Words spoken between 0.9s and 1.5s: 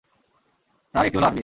তার একটি হলো আরবী।